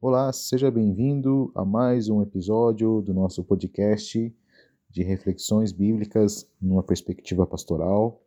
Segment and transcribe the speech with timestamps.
[0.00, 4.32] Olá, seja bem-vindo a mais um episódio do nosso podcast
[4.88, 8.22] de reflexões bíblicas numa perspectiva pastoral.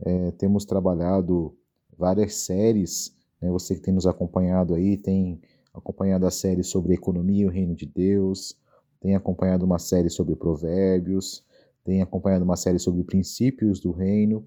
[0.00, 1.56] É, temos trabalhado
[1.96, 3.48] várias séries, né?
[3.48, 5.40] você que tem nos acompanhado aí tem
[5.72, 8.58] acompanhado a série sobre economia e o reino de Deus,
[9.00, 11.42] tem acompanhado uma série sobre provérbios,
[11.84, 14.44] tem acompanhado uma série sobre princípios do reino.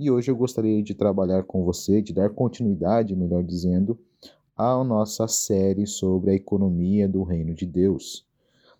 [0.00, 3.96] E hoje eu gostaria de trabalhar com você, de dar continuidade, melhor dizendo,
[4.62, 8.24] à nossa série sobre a economia do reino de Deus.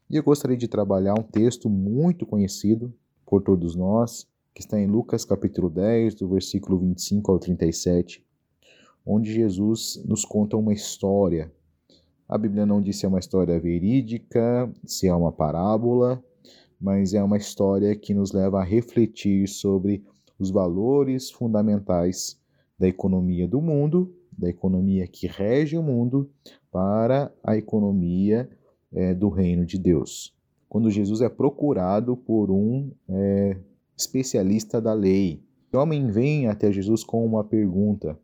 [0.08, 2.94] E eu gostaria de trabalhar um texto muito conhecido
[3.26, 8.24] por todos nós, que está em Lucas capítulo 10, do versículo 25 ao 37,
[9.04, 11.52] onde Jesus nos conta uma história.
[12.28, 16.22] A Bíblia não diz se é uma história verídica, se é uma parábola,
[16.80, 20.04] mas é uma história que nos leva a refletir sobre
[20.38, 22.40] os valores fundamentais
[22.78, 26.30] da economia do mundo, da economia que rege o mundo,
[26.70, 28.48] para a economia
[28.92, 30.34] é, do reino de Deus.
[30.68, 33.58] Quando Jesus é procurado por um é,
[33.96, 38.18] especialista da lei, o homem vem até Jesus com uma pergunta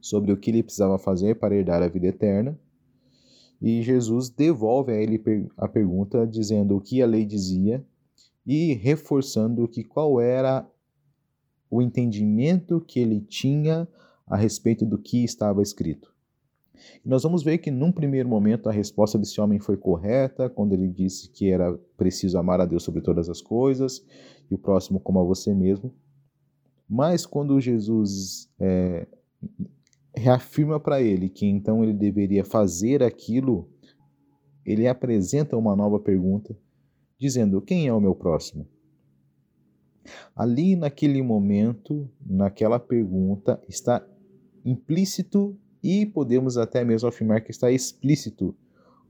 [0.00, 2.58] sobre o que ele precisava fazer para herdar a vida eterna.
[3.60, 5.22] E Jesus devolve a ele
[5.56, 7.82] a pergunta dizendo o que a lei dizia
[8.46, 10.68] e reforçando que qual era
[11.70, 13.88] o entendimento que ele tinha
[14.26, 16.14] a respeito do que estava escrito.
[17.04, 20.88] Nós vamos ver que, num primeiro momento, a resposta desse homem foi correta, quando ele
[20.88, 24.04] disse que era preciso amar a Deus sobre todas as coisas
[24.50, 25.94] e o próximo como a você mesmo.
[26.88, 29.06] Mas, quando Jesus é,
[30.14, 33.68] reafirma para ele que então ele deveria fazer aquilo,
[34.64, 36.56] ele apresenta uma nova pergunta,
[37.18, 38.66] dizendo: Quem é o meu próximo?
[40.36, 44.06] Ali, naquele momento, naquela pergunta, está
[44.64, 48.56] implícito e podemos até mesmo afirmar que está explícito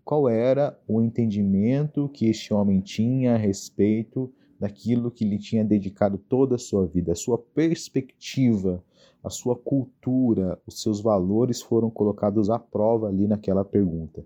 [0.04, 6.18] qual era o entendimento que este homem tinha a respeito daquilo que lhe tinha dedicado
[6.18, 8.84] toda a sua vida, a sua perspectiva,
[9.22, 14.24] a sua cultura, os seus valores foram colocados à prova ali naquela pergunta.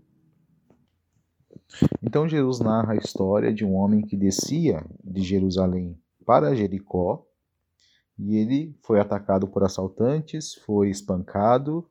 [2.03, 7.28] Então Jesus narra a história de um homem que descia de Jerusalém para Jericó
[8.19, 11.89] e ele foi atacado por assaltantes, foi espancado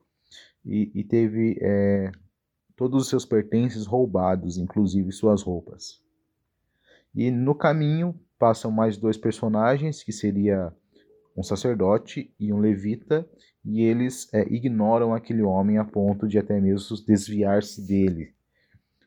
[0.64, 2.10] e, e teve é,
[2.76, 6.02] todos os seus pertences roubados, inclusive suas roupas.
[7.14, 10.72] E no caminho passam mais dois personagens, que seria
[11.36, 13.28] um sacerdote e um levita,
[13.64, 18.34] e eles é, ignoram aquele homem a ponto de até mesmo desviar-se dele.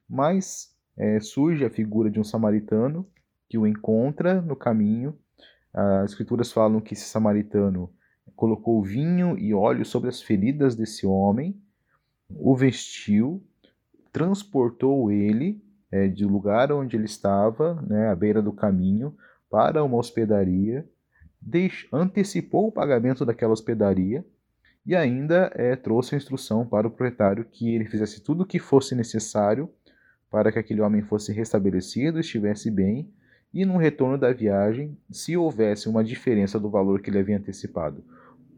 [0.09, 3.07] Mas é, surge a figura de um samaritano
[3.49, 5.17] que o encontra no caminho.
[5.73, 7.91] As escrituras falam que esse samaritano
[8.35, 11.61] colocou vinho e óleo sobre as feridas desse homem,
[12.29, 13.43] o vestiu,
[14.11, 19.15] transportou ele é, de lugar onde ele estava, né, à beira do caminho,
[19.49, 20.87] para uma hospedaria,
[21.91, 24.25] antecipou o pagamento daquela hospedaria
[24.85, 28.59] e ainda é, trouxe a instrução para o proprietário que ele fizesse tudo o que
[28.59, 29.69] fosse necessário
[30.29, 33.11] para que aquele homem fosse restabelecido, estivesse bem
[33.53, 38.03] e no retorno da viagem, se houvesse uma diferença do valor que ele havia antecipado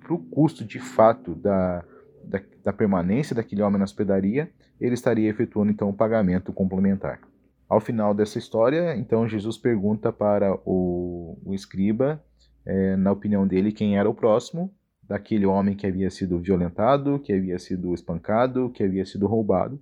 [0.04, 1.84] para o custo de fato da,
[2.24, 7.22] da, da, permanência daquele homem na hospedaria, ele estaria efetuando então o pagamento complementar.
[7.68, 12.24] Ao final dessa história, então Jesus pergunta para o, o escriba,
[12.66, 14.72] é, na opinião dele, quem era o próximo
[15.02, 19.82] daquele homem que havia sido violentado, que havia sido espancado, que havia sido roubado.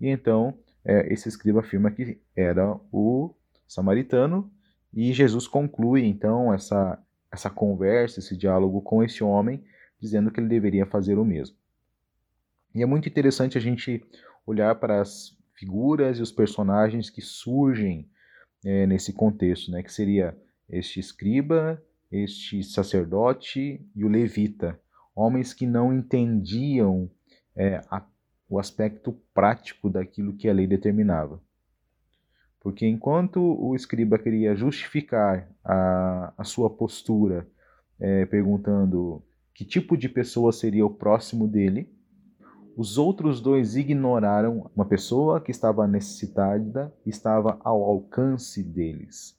[0.00, 0.54] E então
[0.84, 3.34] é, esse escriba afirma que era o
[3.72, 4.50] samaritano,
[4.92, 9.64] e Jesus conclui então essa, essa conversa, esse diálogo com esse homem,
[9.98, 11.56] dizendo que ele deveria fazer o mesmo.
[12.74, 14.04] E é muito interessante a gente
[14.46, 18.08] olhar para as figuras e os personagens que surgem
[18.64, 19.82] é, nesse contexto, né?
[19.82, 20.36] que seria
[20.68, 24.78] este escriba, este sacerdote e o levita,
[25.14, 27.10] homens que não entendiam
[27.54, 28.04] é, a,
[28.48, 31.40] o aspecto prático daquilo que a lei determinava.
[32.62, 37.46] Porque enquanto o escriba queria justificar a, a sua postura,
[37.98, 39.20] é, perguntando
[39.52, 41.90] que tipo de pessoa seria o próximo dele,
[42.76, 49.36] os outros dois ignoraram uma pessoa que estava necessitada, estava ao alcance deles.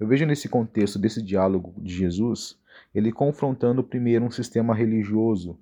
[0.00, 2.58] Eu vejo nesse contexto desse diálogo de Jesus,
[2.94, 5.58] ele confrontando primeiro um sistema religioso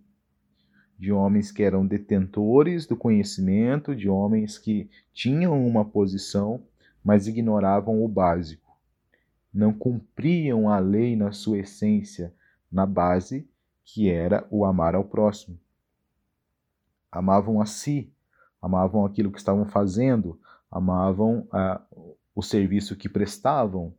[1.03, 6.63] de homens que eram detentores do conhecimento, de homens que tinham uma posição,
[7.03, 8.79] mas ignoravam o básico.
[9.53, 12.33] Não cumpriam a lei na sua essência,
[12.71, 13.45] na base,
[13.85, 15.59] que era o amar ao próximo.
[17.11, 18.09] amavam a si,
[18.63, 20.39] amavam aquilo que estavam fazendo,
[20.71, 21.83] amavam a,
[22.33, 23.93] o serviço que prestavam,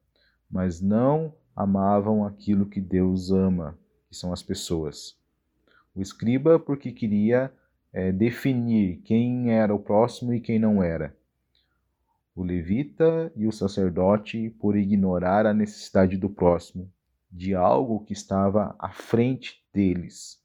[0.49, 3.77] mas não amavam aquilo que Deus ama,
[4.07, 5.21] que são as pessoas.
[5.95, 7.51] O escriba, porque queria
[7.91, 11.15] é, definir quem era o próximo e quem não era.
[12.35, 16.91] O levita e o sacerdote, por ignorar a necessidade do próximo,
[17.31, 20.41] de algo que estava à frente deles,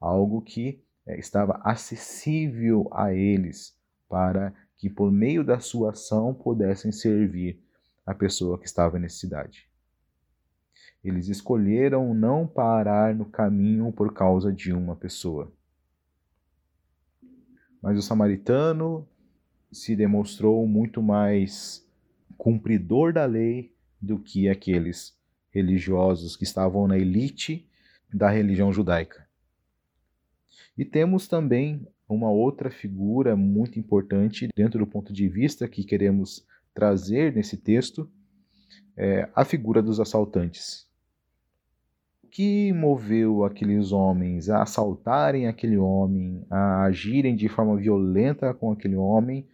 [0.00, 3.76] algo que é, estava acessível a eles,
[4.08, 7.62] para que por meio da sua ação pudessem servir
[8.04, 9.71] a pessoa que estava em necessidade.
[11.04, 15.52] Eles escolheram não parar no caminho por causa de uma pessoa.
[17.82, 19.06] Mas o samaritano
[19.72, 21.84] se demonstrou muito mais
[22.38, 25.18] cumpridor da lei do que aqueles
[25.50, 27.68] religiosos que estavam na elite
[28.12, 29.26] da religião judaica.
[30.78, 36.46] E temos também uma outra figura muito importante dentro do ponto de vista que queremos
[36.72, 38.08] trazer nesse texto,
[38.96, 40.91] é a figura dos assaltantes
[42.32, 48.96] que moveu aqueles homens a assaltarem aquele homem, a agirem de forma violenta com aquele
[48.96, 49.46] homem,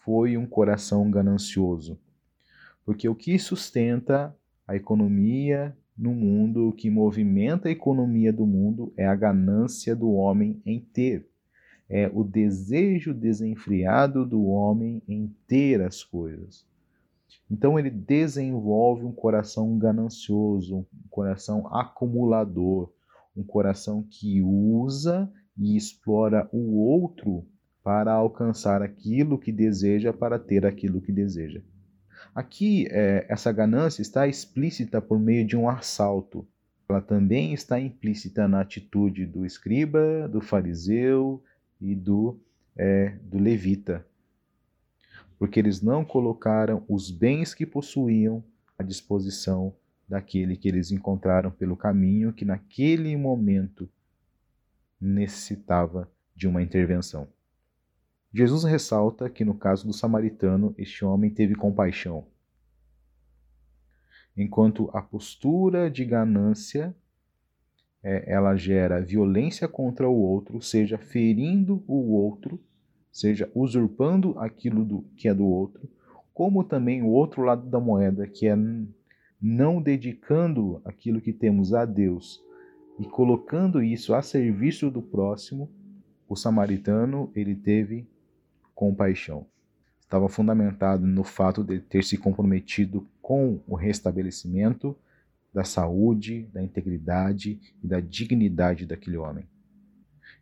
[0.00, 1.96] foi um coração ganancioso.
[2.84, 4.36] Porque o que sustenta
[4.66, 10.10] a economia no mundo, o que movimenta a economia do mundo é a ganância do
[10.10, 11.24] homem em ter.
[11.88, 16.66] É o desejo desenfreado do homem em ter as coisas.
[17.50, 22.90] Então ele desenvolve um coração ganancioso, um coração acumulador,
[23.36, 27.46] um coração que usa e explora o outro
[27.82, 31.62] para alcançar aquilo que deseja, para ter aquilo que deseja.
[32.34, 36.46] Aqui, é, essa ganância está explícita por meio de um assalto.
[36.88, 41.42] Ela também está implícita na atitude do escriba, do fariseu
[41.80, 42.38] e do,
[42.76, 44.04] é, do levita
[45.38, 48.42] porque eles não colocaram os bens que possuíam
[48.76, 49.74] à disposição
[50.08, 53.88] daquele que eles encontraram pelo caminho que naquele momento
[55.00, 57.28] necessitava de uma intervenção.
[58.32, 62.26] Jesus ressalta que no caso do samaritano, este homem teve compaixão.
[64.36, 66.94] Enquanto a postura de ganância
[68.02, 72.60] é, ela gera violência contra o outro, seja ferindo o outro
[73.12, 75.88] seja usurpando aquilo do, que é do outro,
[76.32, 78.56] como também o outro lado da moeda, que é
[79.40, 82.42] não dedicando aquilo que temos a Deus
[82.98, 85.70] e colocando isso a serviço do próximo,
[86.28, 88.06] o samaritano ele teve
[88.74, 89.46] compaixão.
[90.00, 94.96] Estava fundamentado no fato de ter se comprometido com o restabelecimento
[95.52, 99.44] da saúde, da integridade e da dignidade daquele homem.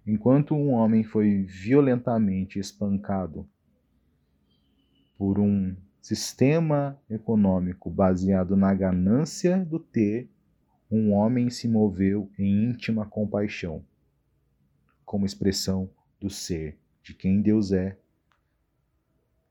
[0.06, 3.48] Enquanto um homem foi violentamente espancado
[5.18, 10.30] por um sistema econômico baseado na ganância do ter,
[10.88, 13.84] um homem se moveu em íntima compaixão,
[15.04, 17.98] como expressão do ser, de quem Deus é,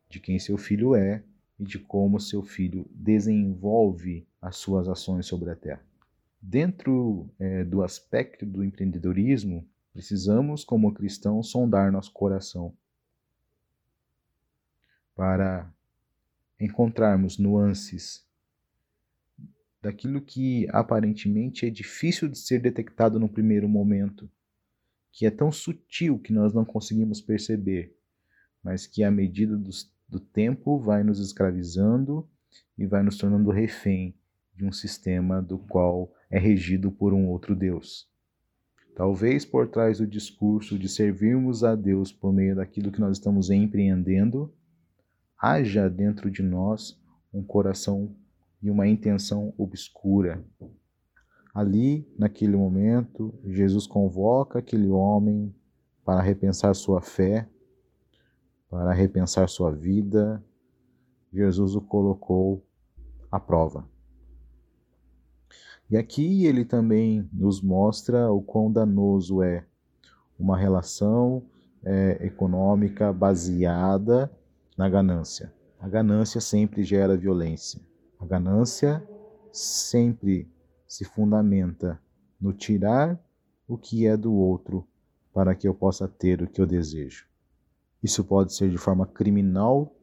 [0.09, 1.21] de quem seu filho é
[1.59, 5.83] e de como seu filho desenvolve as suas ações sobre a terra.
[6.41, 12.75] Dentro é, do aspecto do empreendedorismo, Precisamos, como cristãos, sondar nosso coração
[15.15, 15.73] para
[16.59, 18.27] encontrarmos nuances
[19.81, 24.29] daquilo que aparentemente é difícil de ser detectado no primeiro momento,
[25.13, 27.97] que é tão sutil que nós não conseguimos perceber,
[28.61, 29.69] mas que à medida do,
[30.09, 32.29] do tempo vai nos escravizando
[32.77, 34.13] e vai nos tornando refém
[34.53, 38.13] de um sistema do qual é regido por um outro Deus.
[38.95, 43.49] Talvez por trás do discurso de servirmos a Deus por meio daquilo que nós estamos
[43.49, 44.53] empreendendo,
[45.37, 46.97] haja dentro de nós
[47.33, 48.15] um coração
[48.63, 50.41] e uma intenção obscura.
[51.53, 55.53] Ali, naquele momento, Jesus convoca aquele homem
[56.05, 57.49] para repensar sua fé,
[58.69, 60.41] para repensar sua vida.
[61.33, 62.65] Jesus o colocou
[63.29, 63.85] à prova.
[65.89, 69.65] E aqui ele também nos mostra o quão danoso é
[70.37, 71.43] uma relação
[71.83, 74.31] é, econômica baseada
[74.77, 75.53] na ganância.
[75.79, 77.79] A ganância sempre gera violência.
[78.19, 79.07] A ganância
[79.51, 80.49] sempre
[80.87, 81.99] se fundamenta
[82.41, 83.19] no tirar
[83.67, 84.87] o que é do outro
[85.33, 87.27] para que eu possa ter o que eu desejo.
[88.01, 89.93] Isso pode ser de forma criminal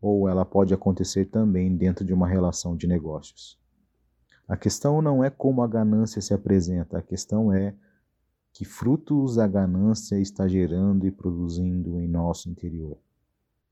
[0.00, 3.58] ou ela pode acontecer também dentro de uma relação de negócios.
[4.48, 7.74] A questão não é como a ganância se apresenta, a questão é
[8.52, 12.96] Que frutos a ganância está gerando e produzindo em nosso interior?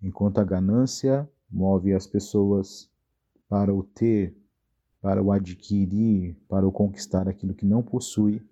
[0.02, 2.90] Enquanto a ganância move as pessoas
[3.48, 4.36] para o ter,
[5.00, 8.42] para o adquirir, para o conquistar aquilo que não possui,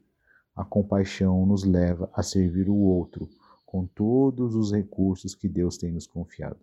[0.54, 3.28] a compaixão nos leva a servir o outro
[3.66, 6.60] com todos os recursos que Deus tem nos confiado.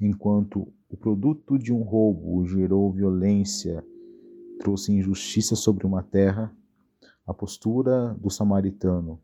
[0.00, 3.82] Enquanto o produto de um roubo gerou violência,
[4.58, 6.54] trouxe injustiça sobre uma terra,
[7.26, 9.20] a postura do samaritano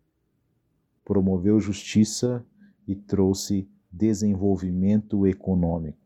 [1.04, 2.44] promoveu justiça
[2.86, 5.98] e trouxe desenvolvimento econômico.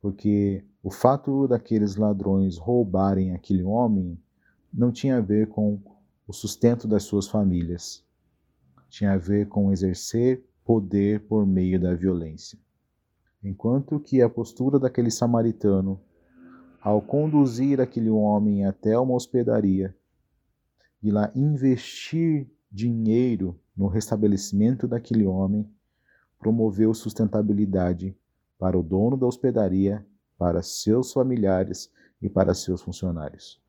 [0.00, 4.18] Porque o fato daqueles ladrões roubarem aquele homem
[4.72, 5.80] não tinha a ver com
[6.26, 8.04] o sustento das suas famílias,
[8.88, 12.58] tinha a ver com exercer poder por meio da violência.
[13.42, 16.00] Enquanto que a postura daquele samaritano,
[16.80, 19.94] ao conduzir aquele homem até uma hospedaria
[21.02, 25.68] e lá investir dinheiro no restabelecimento daquele homem,
[26.38, 28.16] promoveu sustentabilidade
[28.58, 30.04] para o dono da hospedaria,
[30.36, 33.60] para seus familiares e para seus funcionários.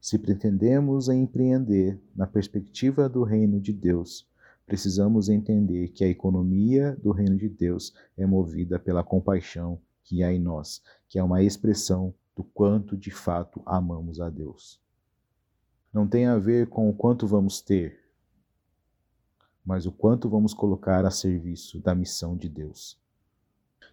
[0.00, 4.28] Se pretendemos empreender na perspectiva do reino de Deus,
[4.66, 10.32] precisamos entender que a economia do reino de Deus é movida pela compaixão que há
[10.32, 14.80] em nós, que é uma expressão do quanto de fato amamos a Deus.
[15.92, 18.00] Não tem a ver com o quanto vamos ter,
[19.64, 23.00] mas o quanto vamos colocar a serviço da missão de Deus.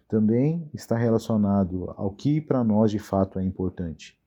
[0.08, 4.20] Também está relacionado ao que para nós de fato é importante,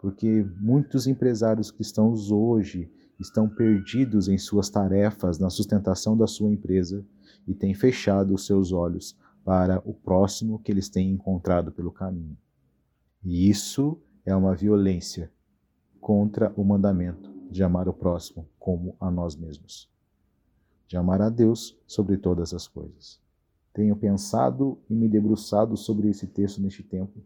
[0.00, 7.04] porque muitos empresários cristãos hoje estão perdidos em suas tarefas na sustentação da sua empresa
[7.46, 12.36] e têm fechado os seus olhos para o próximo que eles têm encontrado pelo caminho.
[13.24, 15.30] E isso é uma violência
[16.00, 19.88] contra o mandamento de amar o próximo como a nós mesmos.
[20.88, 23.20] De amar a Deus sobre todas as coisas.
[23.72, 27.22] Tenho pensado e me debruçado sobre esse texto neste tempo,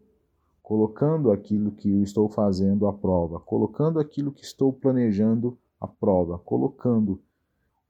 [0.62, 6.38] colocando aquilo que eu estou fazendo à prova, colocando aquilo que estou planejando a prova,
[6.38, 7.20] colocando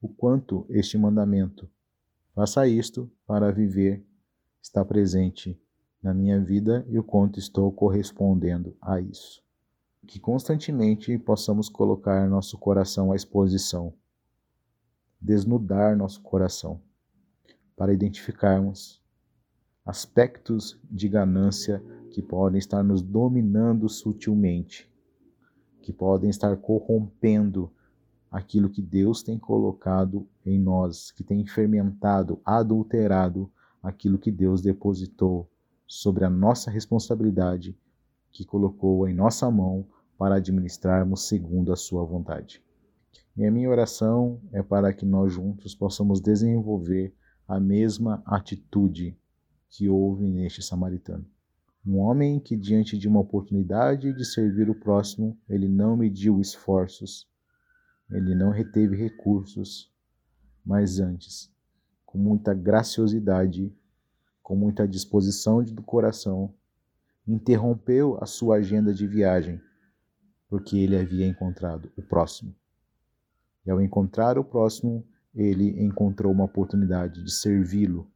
[0.01, 1.69] o quanto este mandamento,
[2.33, 4.05] faça isto para viver,
[4.61, 5.59] está presente
[6.07, 9.43] na minha vida e o quanto estou correspondendo a isso.
[10.07, 13.93] Que constantemente possamos colocar nosso coração à exposição,
[15.19, 16.79] desnudar nosso coração,
[17.75, 19.03] para identificarmos
[19.85, 24.89] aspectos de ganância que podem estar nos dominando sutilmente,
[25.81, 27.69] que podem estar corrompendo
[28.31, 33.51] aquilo que Deus tem colocado em nós, que tem fermentado, adulterado
[33.83, 35.49] aquilo que Deus depositou
[35.87, 37.77] sobre a nossa responsabilidade,
[38.31, 42.61] que colocou em nossa mão para administrarmos segundo a sua vontade.
[43.35, 47.15] E a minha oração é para que nós juntos possamos desenvolver
[47.47, 49.17] a mesma atitude
[49.69, 51.25] que houve neste samaritano.
[51.85, 57.25] Um homem que, diante de uma oportunidade de servir o próximo, ele não mediu esforços,
[58.11, 59.89] ele não reteve recursos,
[60.65, 61.49] mas antes,
[62.05, 63.73] com muita graciosidade,
[64.47, 66.53] com muita disposição do coração,
[67.27, 69.59] interrompeu a sua agenda de viagem,
[70.47, 72.55] porque ele havia encontrado o próximo.
[73.65, 78.09] E ao encontrar o próximo, ele encontrou uma oportunidade de servi-lo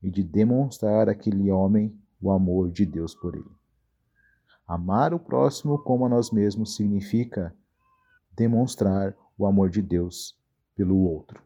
[0.00, 1.92] e de demonstrar àquele homem
[2.22, 3.50] o amor de Deus por ele.
[4.68, 7.52] Amar o próximo como a nós mesmos significa
[8.36, 10.38] demonstrar o amor de Deus
[10.76, 11.42] pelo outro,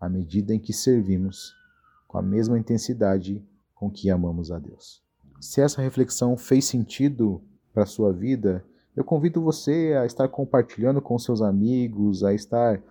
[0.00, 1.52] à medida em que servimos
[2.12, 3.42] com a mesma intensidade
[3.74, 5.02] com que amamos a Deus.
[5.40, 7.40] Se essa reflexão fez sentido
[7.72, 8.62] para a sua vida,
[8.94, 12.82] eu convido você a estar compartilhando com seus amigos, a estar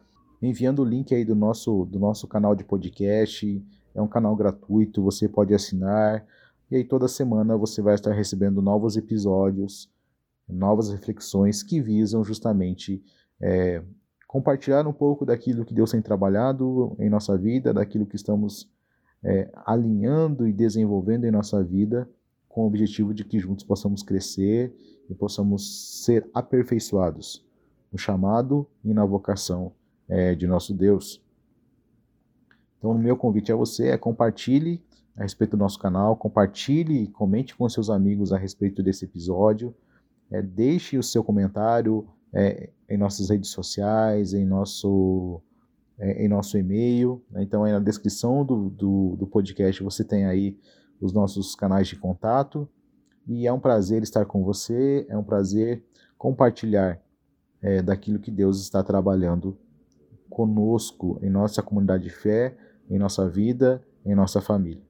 [0.42, 3.64] enviando o link aí do nosso, do nosso canal de podcast.
[3.94, 6.26] É um canal gratuito, você pode assinar.
[6.72, 9.88] E aí toda semana você vai estar recebendo novos episódios,
[10.50, 13.04] novas reflexões que visam justamente
[13.40, 13.84] é,
[14.28, 18.68] compartilhar um pouco daquilo que Deus tem trabalhado em nossa vida, daquilo que estamos
[19.24, 22.10] é, alinhando e desenvolvendo em nossa vida,
[22.48, 24.74] com o objetivo de que juntos possamos crescer
[25.10, 27.46] e possamos ser aperfeiçoados
[27.92, 29.74] no chamado e na vocação
[30.08, 31.22] é, de nosso Deus.
[32.78, 34.84] Então, o meu convite a você é compartilhe
[35.16, 39.76] a respeito do nosso canal, compartilhe e comente com seus amigos a respeito desse episódio,
[40.32, 45.42] é, deixe o seu comentário, é, em nossas redes sociais, em nosso,
[46.02, 47.24] é, em nosso e-mail.
[47.30, 47.44] Né?
[47.44, 50.58] Então, aí na descrição do, do, do, podcast você tem aí
[51.00, 52.68] os nossos canais de contato.
[53.28, 55.84] E é um prazer estar com você, é um prazer
[56.18, 57.00] compartilhar
[57.62, 59.56] é, daquilo que Deus está trabalhando
[60.28, 62.58] conosco, em nossa comunidade de fé,
[62.90, 64.82] em nossa vida, em nossa família.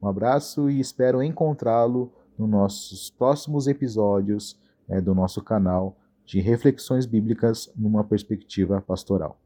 [0.00, 4.58] Um abraço e espero encontrá-lo nos nossos próximos episódios
[4.88, 9.40] é, do nosso canal de reflexões bíblicas numa perspectiva pastoral.